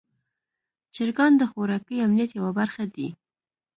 چرګان 0.95 1.33
د 1.37 1.41
خوراکي 1.51 1.97
امنیت 2.05 2.31
یوه 2.39 2.51
برخه 2.59 2.83
دي. 2.95 3.07